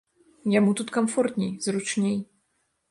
Яму 0.53 0.71
тут 0.79 0.89
камфортней, 0.97 1.53
зручней. 1.69 2.17